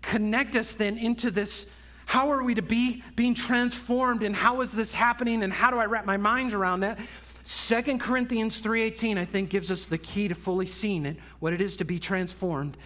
[0.01, 1.67] connect us then into this.
[2.05, 5.77] How are we to be being transformed, and how is this happening, and how do
[5.77, 6.99] I wrap my mind around that?
[7.45, 11.61] 2 Corinthians 3:18 I think gives us the key to fully seeing it, what it
[11.61, 12.77] is to be transformed.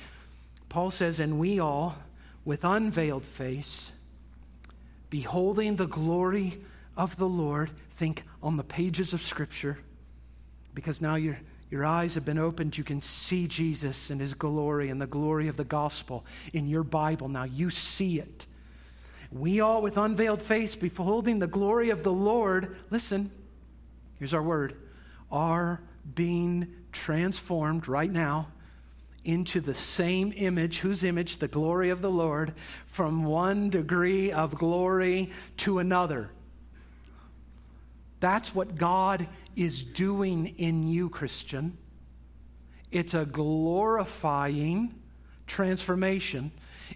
[0.70, 1.96] Paul says, "And we all
[2.44, 3.92] with unveiled face
[5.10, 6.62] beholding the glory
[6.96, 9.78] of the Lord, think on the pages of scripture,
[10.74, 11.38] because now your,
[11.70, 12.78] your eyes have been opened.
[12.78, 16.84] You can see Jesus and his glory and the glory of the gospel in your
[16.84, 17.30] Bible.
[17.30, 18.46] Now you see it.
[19.32, 23.30] We all, with unveiled face, beholding the glory of the Lord, listen,
[24.20, 24.76] here's our word,
[25.32, 25.82] are
[26.16, 28.48] being transformed right now
[29.24, 30.80] into the same image.
[30.80, 31.38] Whose image?
[31.38, 32.54] The glory of the Lord,
[32.86, 36.32] from one degree of glory to another.
[38.20, 41.78] That's what God is doing in you, Christian.
[42.92, 44.96] It's a glorifying
[45.46, 46.52] transformation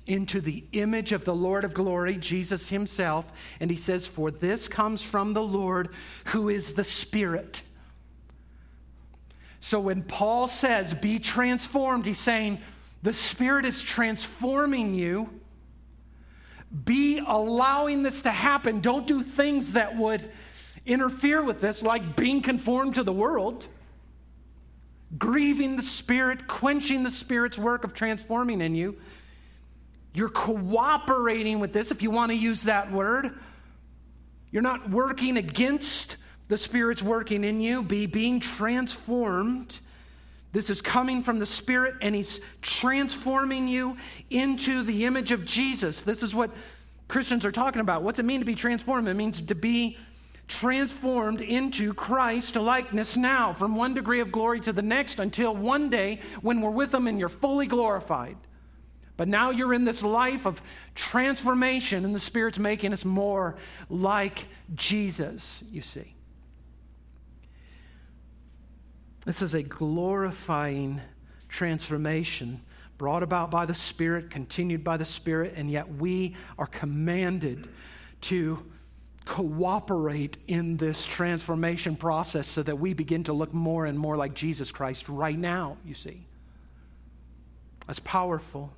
[0.07, 3.31] into the image of the Lord of glory, Jesus Himself.
[3.59, 5.89] And He says, For this comes from the Lord
[6.25, 7.61] who is the Spirit.
[9.61, 12.59] So when Paul says, Be transformed, he's saying,
[13.03, 15.29] The Spirit is transforming you.
[16.83, 18.81] Be allowing this to happen.
[18.81, 20.29] Don't do things that would
[20.85, 23.67] interfere with this, like being conformed to the world,
[25.17, 28.97] grieving the Spirit, quenching the Spirit's work of transforming in you.
[30.13, 33.39] You're cooperating with this, if you want to use that word.
[34.51, 36.17] You're not working against
[36.49, 39.79] the Spirit's working in you, be being transformed.
[40.51, 43.95] This is coming from the Spirit, and He's transforming you
[44.29, 46.03] into the image of Jesus.
[46.03, 46.51] This is what
[47.07, 48.03] Christians are talking about.
[48.03, 49.07] What's it mean to be transformed?
[49.07, 49.97] It means to be
[50.49, 55.89] transformed into Christ likeness now, from one degree of glory to the next, until one
[55.89, 58.35] day when we're with Him and you're fully glorified.
[59.21, 60.63] But now you're in this life of
[60.95, 63.55] transformation, and the Spirit's making us more
[63.87, 66.15] like Jesus, you see.
[69.23, 71.01] This is a glorifying
[71.49, 72.61] transformation
[72.97, 77.67] brought about by the Spirit, continued by the Spirit, and yet we are commanded
[78.21, 78.65] to
[79.25, 84.33] cooperate in this transformation process so that we begin to look more and more like
[84.33, 86.25] Jesus Christ right now, you see.
[87.85, 88.73] That's powerful.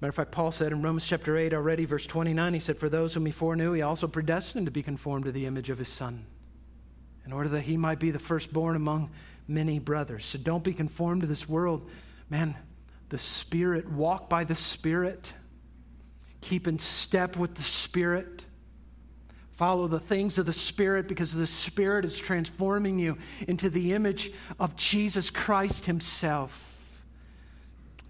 [0.00, 2.88] Matter of fact, Paul said in Romans chapter 8 already, verse 29, he said, For
[2.88, 5.88] those whom he foreknew, he also predestined to be conformed to the image of his
[5.88, 6.24] Son,
[7.26, 9.10] in order that he might be the firstborn among
[9.46, 10.24] many brothers.
[10.24, 11.90] So don't be conformed to this world.
[12.30, 12.56] Man,
[13.10, 15.32] the Spirit, walk by the Spirit
[16.40, 18.44] Keep in step with the Spirit.
[19.52, 24.32] Follow the things of the Spirit because the Spirit is transforming you into the image
[24.58, 26.69] of Jesus Christ Himself.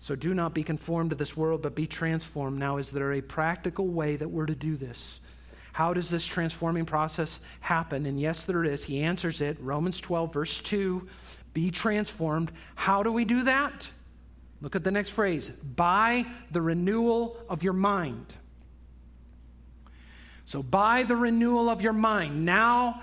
[0.00, 2.58] So do not be conformed to this world, but be transformed.
[2.58, 5.20] Now, is there a practical way that we're to do this?
[5.74, 8.06] How does this transforming process happen?
[8.06, 8.82] And yes, there is.
[8.82, 9.58] He answers it.
[9.60, 11.06] Romans 12, verse 2
[11.52, 12.50] Be transformed.
[12.74, 13.88] How do we do that?
[14.62, 18.32] Look at the next phrase by the renewal of your mind.
[20.46, 22.46] So, by the renewal of your mind.
[22.46, 23.02] Now,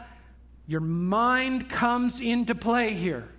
[0.65, 3.29] your mind comes into play here.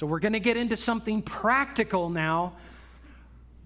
[0.00, 2.54] So, we're going to get into something practical now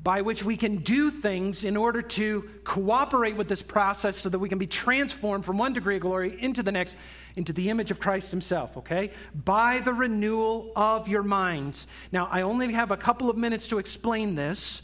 [0.02, 4.40] by which we can do things in order to cooperate with this process so that
[4.40, 6.96] we can be transformed from one degree of glory into the next,
[7.36, 9.12] into the image of Christ Himself, okay?
[9.44, 11.86] By the renewal of your minds.
[12.10, 14.82] Now, I only have a couple of minutes to explain this.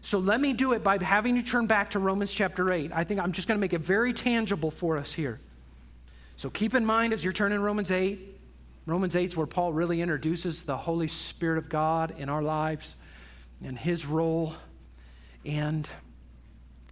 [0.00, 2.92] So let me do it by having you turn back to Romans chapter 8.
[2.94, 5.38] I think I'm just going to make it very tangible for us here.
[6.38, 8.31] So keep in mind as you're turning Romans 8,
[8.84, 12.96] Romans 8 is where Paul really introduces the Holy Spirit of God in our lives
[13.64, 14.54] and his role.
[15.44, 15.88] And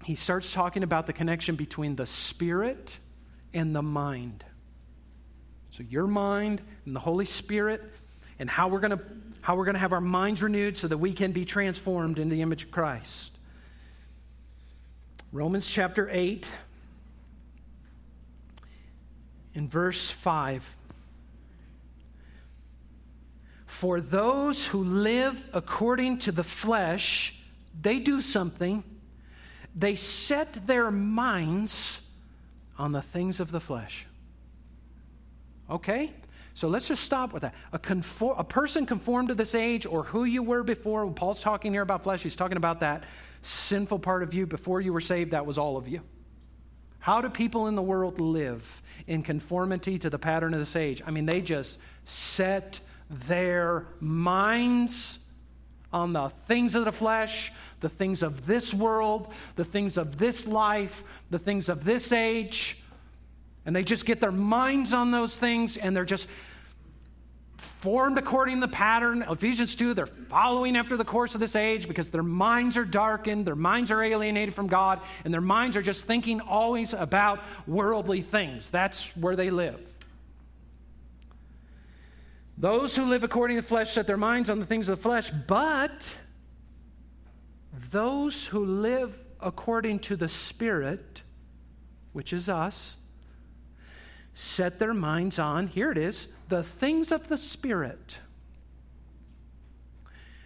[0.04, 2.96] he starts talking about the connection between the spirit
[3.52, 4.44] and the mind.
[5.70, 7.82] So your mind and the Holy Spirit
[8.38, 9.04] and how we're going to
[9.42, 12.28] how we're going to have our minds renewed so that we can be transformed in
[12.28, 13.32] the image of Christ.
[15.32, 16.46] Romans chapter 8
[19.54, 20.76] in verse 5
[23.70, 27.40] For those who live according to the flesh,
[27.80, 28.82] they do something.
[29.76, 32.02] They set their minds
[32.76, 34.06] on the things of the flesh.
[35.70, 36.12] Okay?
[36.54, 37.54] So let's just stop with that.
[37.72, 41.40] A, conform, a person conformed to this age or who you were before, when Paul's
[41.40, 43.04] talking here about flesh, he's talking about that
[43.42, 46.00] sinful part of you before you were saved, that was all of you.
[46.98, 51.02] How do people in the world live in conformity to the pattern of this age?
[51.06, 52.80] I mean, they just set
[53.10, 55.18] their minds
[55.92, 60.46] on the things of the flesh, the things of this world, the things of this
[60.46, 62.78] life, the things of this age.
[63.66, 66.28] And they just get their minds on those things and they're just
[67.80, 69.24] formed according to the pattern.
[69.28, 73.46] Ephesians 2, they're following after the course of this age because their minds are darkened,
[73.46, 78.22] their minds are alienated from God, and their minds are just thinking always about worldly
[78.22, 78.70] things.
[78.70, 79.80] That's where they live.
[82.60, 85.02] Those who live according to the flesh set their minds on the things of the
[85.02, 86.14] flesh, but
[87.90, 91.22] those who live according to the Spirit,
[92.12, 92.98] which is us,
[94.34, 98.18] set their minds on, here it is, the things of the Spirit.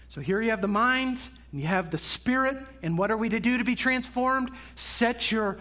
[0.07, 1.19] So here you have the mind,
[1.51, 4.53] and you have the Spirit, and what are we to do to be transformed?
[4.77, 5.59] Set your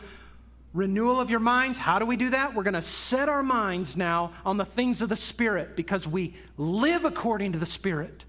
[0.73, 1.77] renewal of your minds.
[1.77, 2.55] How do we do that?
[2.55, 6.33] We're going to set our minds now on the things of the Spirit because we
[6.57, 8.25] live according to the Spirit.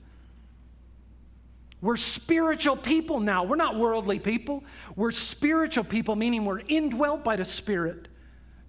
[1.80, 3.44] We're spiritual people now.
[3.44, 4.64] We're not worldly people.
[4.96, 8.08] We're spiritual people, meaning we're indwelt by the Spirit.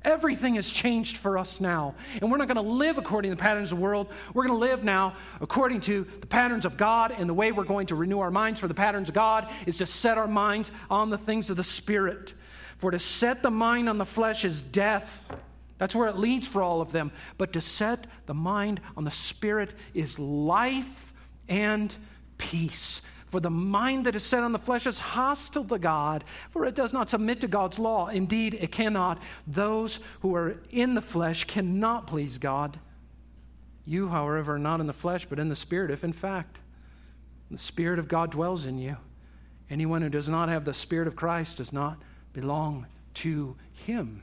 [0.04, 1.96] Everything has changed for us now.
[2.22, 4.08] And we're not going to live according to the patterns of the world.
[4.34, 7.12] We're going to live now according to the patterns of God.
[7.18, 9.80] And the way we're going to renew our minds for the patterns of God is
[9.80, 12.34] to set our minds on the things of the Spirit.
[12.78, 15.28] For to set the mind on the flesh is death.
[15.78, 17.12] That's where it leads for all of them.
[17.38, 21.14] But to set the mind on the Spirit is life
[21.48, 21.94] and
[22.38, 23.02] peace.
[23.28, 26.76] For the mind that is set on the flesh is hostile to God, for it
[26.76, 28.08] does not submit to God's law.
[28.08, 29.22] Indeed, it cannot.
[29.46, 32.80] Those who are in the flesh cannot please God.
[33.86, 36.60] You, however, are not in the flesh, but in the Spirit, if in fact
[37.52, 38.96] the Spirit of God dwells in you.
[39.70, 41.98] Anyone who does not have the Spirit of Christ does not
[42.36, 44.22] belong to Him.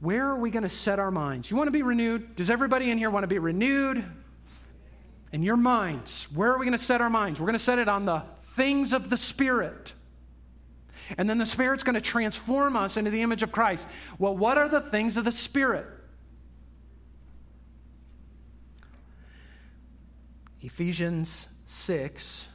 [0.00, 1.50] Where are we going to set our minds?
[1.50, 2.36] You want to be renewed?
[2.36, 4.04] Does everybody in here want to be renewed?
[5.32, 7.40] in your minds, where are we going to set our minds?
[7.40, 8.22] We're going to set it on the
[8.54, 9.92] things of the Spirit.
[11.18, 13.86] And then the Spirit's going to transform us into the image of Christ.
[14.18, 15.86] Well, what are the things of the Spirit?
[20.62, 22.48] Ephesians 6,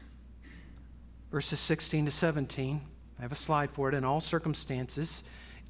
[1.31, 2.81] verses 16 to 17.
[3.21, 3.93] I have a slide for it.
[3.93, 5.21] In all circumstances,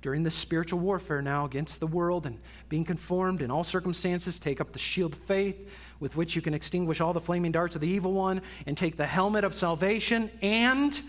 [0.01, 2.39] during this spiritual warfare now against the world and
[2.69, 6.53] being conformed in all circumstances, take up the shield of faith with which you can
[6.53, 10.31] extinguish all the flaming darts of the evil one, and take the helmet of salvation
[10.41, 11.01] and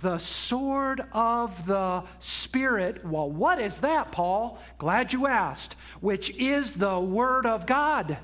[0.00, 3.06] the sword of the Spirit.
[3.06, 4.58] Well, what is that, Paul?
[4.78, 5.76] Glad you asked.
[6.00, 8.18] Which is the Word of God.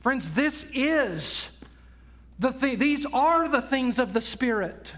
[0.00, 1.50] Friends, this is
[2.38, 4.94] the thing, these are the things of the Spirit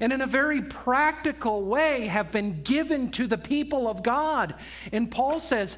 [0.00, 4.54] and in a very practical way have been given to the people of God.
[4.92, 5.76] And Paul says,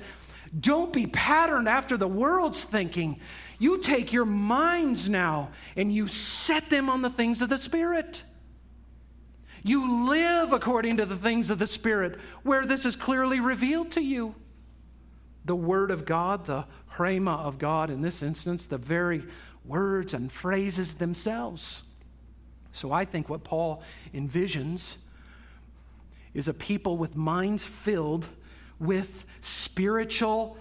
[0.59, 3.21] don't be patterned after the world's thinking.
[3.59, 8.23] You take your minds now and you set them on the things of the Spirit.
[9.63, 14.03] You live according to the things of the Spirit, where this is clearly revealed to
[14.03, 14.35] you.
[15.45, 16.65] The Word of God, the
[16.97, 19.23] Rhema of God, in this instance, the very
[19.65, 21.83] words and phrases themselves.
[22.73, 23.83] So I think what Paul
[24.15, 24.97] envisions
[26.35, 28.27] is a people with minds filled
[28.79, 30.57] with spiritual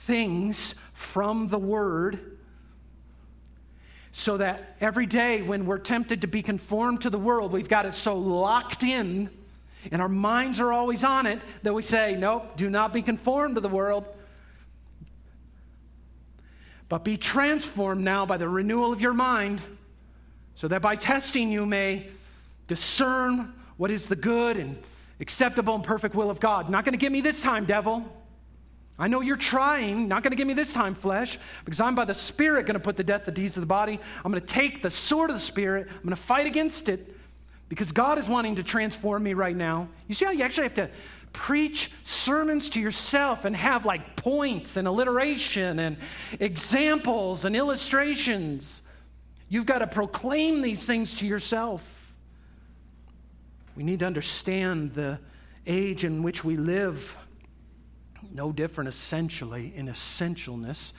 [0.00, 2.38] things from the Word,
[4.10, 7.86] so that every day when we're tempted to be conformed to the world, we've got
[7.86, 9.30] it so locked in
[9.92, 13.56] and our minds are always on it that we say, Nope, do not be conformed
[13.56, 14.04] to the world.
[16.88, 19.60] But be transformed now by the renewal of your mind
[20.56, 22.08] so that by testing you may
[22.66, 24.76] discern what is the good and
[25.20, 26.68] acceptable and perfect will of God.
[26.68, 28.04] Not going to get me this time, devil.
[28.98, 32.06] I know you're trying, not going to get me this time, flesh, because I'm by
[32.06, 34.00] the Spirit going to put to death the deeds of the body.
[34.24, 37.14] I'm going to take the sword of the Spirit, I'm going to fight against it,
[37.68, 39.88] because God is wanting to transform me right now.
[40.08, 40.90] You see how you actually have to
[41.34, 45.98] preach sermons to yourself and have like points and alliteration and
[46.40, 48.80] examples and illustrations.
[49.48, 52.14] You've got to proclaim these things to yourself.
[53.76, 55.18] We need to understand the
[55.66, 57.16] age in which we live.
[58.32, 60.92] No different, essentially, in essentialness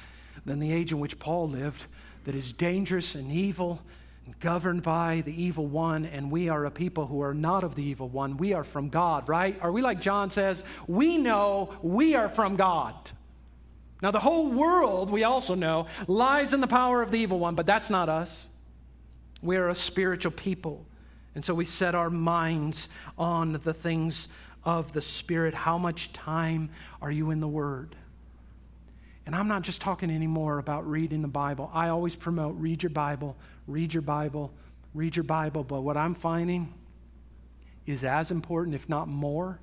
[0.46, 1.86] than the age in which Paul lived,
[2.26, 3.82] that is dangerous and evil,
[4.26, 7.76] and governed by the evil one, and we are a people who are not of
[7.76, 8.38] the evil one.
[8.38, 9.58] We are from God, right?
[9.62, 10.64] Are we like John says?
[10.86, 12.96] We know we are from God.
[14.02, 17.56] Now, the whole world, we also know, lies in the power of the evil one,
[17.56, 18.48] but that's not us.
[19.42, 20.86] We are a spiritual people.
[21.36, 24.28] And so we set our minds on the things
[24.64, 25.54] of the Spirit.
[25.54, 26.70] How much time
[27.02, 27.96] are you in the Word?
[29.26, 31.70] And I'm not just talking anymore about reading the Bible.
[31.74, 33.36] I always promote read your Bible,
[33.68, 34.54] read your Bible,
[34.94, 35.64] read your Bible.
[35.64, 36.74] But what I'm finding
[37.86, 39.60] is as important, if not more,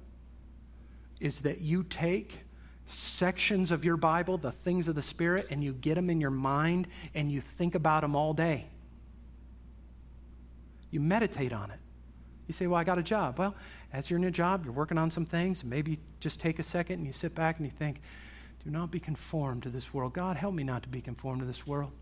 [1.18, 2.41] is that you take
[2.87, 6.30] sections of your Bible, the things of the Spirit, and you get them in your
[6.30, 8.66] mind and you think about them all day.
[10.91, 11.78] You meditate on it.
[12.47, 13.39] You say, Well, I got a job.
[13.39, 13.55] Well,
[13.93, 15.64] as you're in a job, you're working on some things.
[15.64, 18.01] Maybe just take a second and you sit back and you think,
[18.62, 20.12] Do not be conformed to this world.
[20.12, 21.93] God, help me not to be conformed to this world.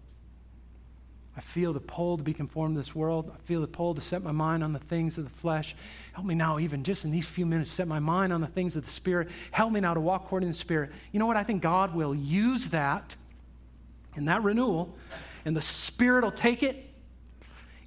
[1.36, 3.32] I feel the pull to be conformed to this world.
[3.34, 5.74] I feel the pull to set my mind on the things of the flesh.
[6.12, 8.76] Help me now, even just in these few minutes, set my mind on the things
[8.76, 9.28] of the Spirit.
[9.50, 10.90] Help me now to walk according to the Spirit.
[11.10, 11.38] You know what?
[11.38, 13.16] I think God will use that
[14.14, 14.94] in that renewal,
[15.46, 16.90] and the Spirit will take it,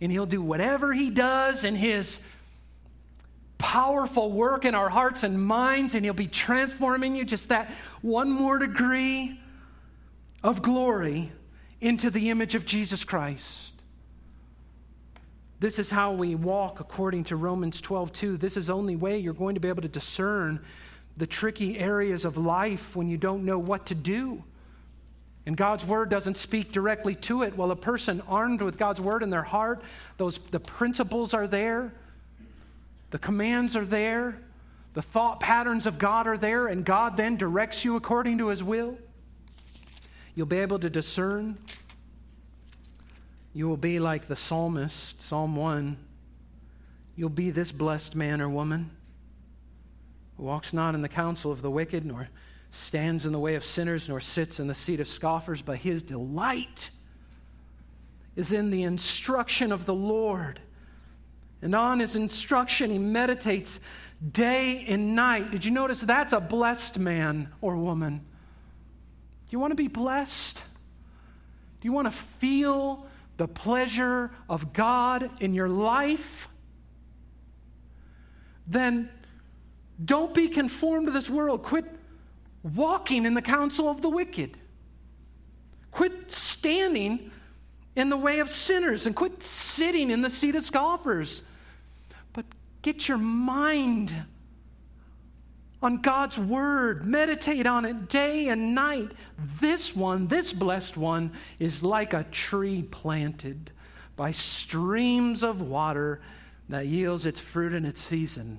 [0.01, 2.19] and He'll do whatever He does in His
[3.59, 7.69] powerful work in our hearts and minds, and He'll be transforming you just that
[8.01, 9.39] one more degree
[10.41, 11.31] of glory
[11.81, 13.73] into the image of Jesus Christ.
[15.59, 18.37] This is how we walk according to Romans 12, 2.
[18.37, 20.63] This is the only way you're going to be able to discern
[21.17, 24.43] the tricky areas of life when you don't know what to do.
[25.45, 27.55] And God's word doesn't speak directly to it.
[27.55, 29.81] Well, a person armed with God's word in their heart,
[30.17, 31.93] those the principles are there,
[33.11, 34.39] the commands are there,
[34.93, 38.63] the thought patterns of God are there, and God then directs you according to his
[38.63, 38.97] will.
[40.35, 41.57] You'll be able to discern.
[43.53, 45.97] You will be like the psalmist, Psalm 1.
[47.15, 48.91] You'll be this blessed man or woman
[50.35, 52.27] who walks not in the counsel of the wicked, nor
[52.71, 56.01] stands in the way of sinners, nor sits in the seat of scoffers, but his
[56.01, 56.89] delight
[58.35, 60.59] is in the instruction of the Lord.
[61.61, 63.79] And on his instruction, he meditates
[64.31, 65.51] day and night.
[65.51, 68.25] Did you notice that's a blessed man or woman?
[69.55, 70.61] You want to be blessed?
[71.79, 76.49] Do you want to feel the pleasure of God in your life?
[78.67, 79.09] Then
[80.03, 81.63] don't be conformed to this world.
[81.63, 81.85] Quit
[82.63, 84.57] walking in the counsel of the wicked.
[85.89, 87.31] Quit standing
[87.95, 91.43] in the way of sinners and quit sitting in the seat of scoffers.
[92.33, 92.43] But
[92.81, 94.11] get your mind
[95.85, 99.11] on God's word, meditate on it day and night.
[99.61, 103.69] This one, this blessed one, is like a tree planted
[104.15, 106.21] by streams of water
[106.69, 108.57] that yields its fruit in its season.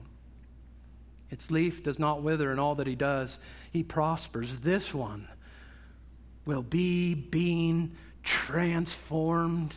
[1.29, 3.39] Its leaf does not wither, and all that he does,
[3.73, 4.61] he prospers.
[4.61, 5.27] This one
[6.45, 7.91] will be being
[8.23, 9.75] transformed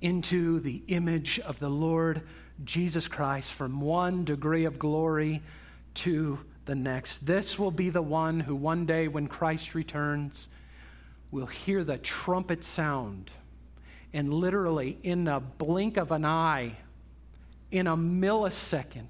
[0.00, 2.22] into the image of the Lord
[2.64, 5.42] Jesus Christ from one degree of glory
[5.94, 7.26] to the next.
[7.26, 10.48] This will be the one who one day, when Christ returns,
[11.30, 13.30] will hear the trumpet sound.
[14.12, 16.76] And literally, in the blink of an eye,
[17.70, 19.06] in a millisecond,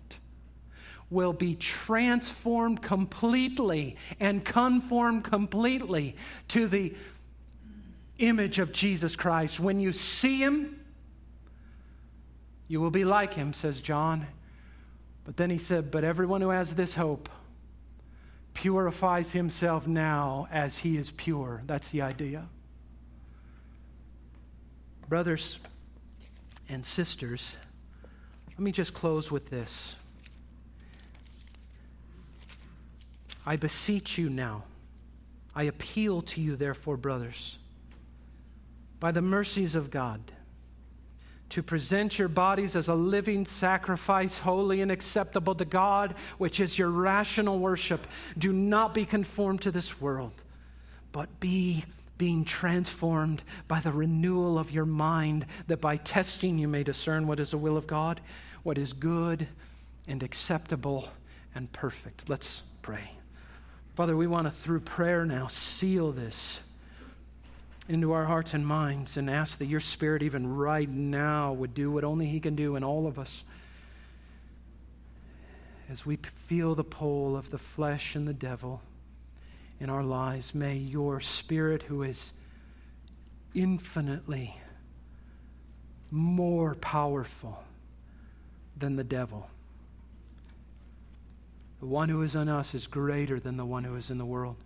[1.09, 6.15] will be transformed completely and conformed completely
[6.49, 6.95] to the
[8.19, 9.59] image of Jesus Christ.
[9.59, 10.81] When you see him,
[12.69, 14.27] you will be like him, says John.
[15.25, 17.29] But then he said, But everyone who has this hope,
[18.61, 21.63] purifies himself now as he is pure.
[21.65, 22.47] That's the idea.
[25.09, 25.59] Brothers
[26.69, 27.57] and sisters,
[28.51, 29.97] let me just close with this.
[33.47, 34.65] I beseech you now,
[35.55, 37.59] I appeal to you, therefore, brothers,
[39.01, 40.21] by the mercies of God
[41.51, 46.79] to present your bodies as a living sacrifice, holy and acceptable to God, which is
[46.79, 48.07] your rational worship.
[48.39, 50.33] Do not be conformed to this world,
[51.13, 51.85] but be
[52.19, 57.41] being transformed by the renewal of your mind, that by testing you may discern what
[57.41, 58.21] is the will of God,
[58.63, 59.49] what is good
[60.07, 61.09] and acceptable
[61.55, 62.29] and perfect.
[62.29, 63.13] Let's pray.
[63.95, 66.61] Father, we want to, through prayer now, seal this
[67.91, 71.91] into our hearts and minds and ask that your Spirit, even right now, would do
[71.91, 73.43] what only He can do in all of us.
[75.91, 76.17] As we
[76.47, 78.81] feel the pull of the flesh and the devil
[79.81, 82.33] in our lives, may your Spirit, who is
[83.55, 84.57] infinitely
[86.13, 87.65] more powerful
[88.77, 89.51] than the devil.
[91.81, 94.25] The one who is in us is greater than the one who is in the
[94.25, 94.57] world.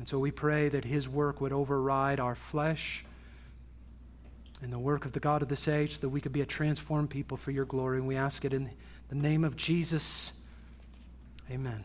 [0.00, 3.04] And so we pray that his work would override our flesh
[4.62, 7.10] and the work of the God of this age that we could be a transformed
[7.10, 7.98] people for your glory.
[7.98, 8.70] And we ask it in
[9.10, 10.32] the name of Jesus.
[11.50, 11.84] Amen.